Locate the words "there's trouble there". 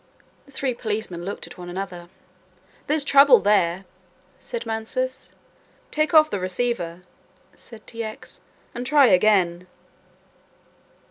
2.87-3.85